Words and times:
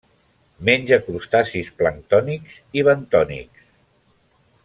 Menja 0.69 0.97
crustacis 1.09 1.69
planctònics 1.81 2.57
i 2.81 2.85
bentònics. 2.89 3.71